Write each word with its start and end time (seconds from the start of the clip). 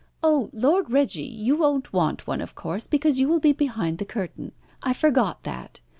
Oh! 0.23 0.49
Lord 0.51 0.89
Reggie, 0.89 1.21
you 1.21 1.55
won't 1.55 1.93
want 1.93 2.25
one, 2.25 2.41
of 2.41 2.55
course, 2.55 2.87
because 2.87 3.19
you 3.19 3.27
will 3.29 3.39
be 3.39 3.51
behind 3.51 3.99
the 3.99 4.03
curtain. 4.03 4.51
I 4.81 4.93
forgot 4.95 5.43
that. 5.43 5.79